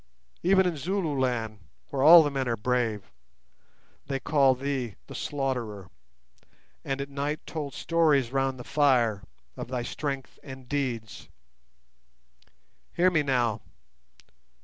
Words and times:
Even 0.41 0.65
in 0.65 0.77
Zululand, 0.77 1.59
where 1.91 2.01
all 2.01 2.23
the 2.23 2.31
men 2.31 2.47
are 2.47 2.57
brave, 2.57 3.11
they 4.07 4.19
called 4.19 4.59
thee 4.59 4.95
the 5.05 5.13
'Slaughterer', 5.13 5.91
and 6.83 6.99
at 6.99 7.07
night 7.07 7.45
told 7.45 7.75
stories 7.75 8.31
round 8.31 8.57
the 8.57 8.63
fire 8.63 9.21
of 9.55 9.67
thy 9.67 9.83
strength 9.83 10.39
and 10.41 10.67
deeds. 10.67 11.29
Hear 12.93 13.11
me 13.11 13.21
now. 13.21 13.61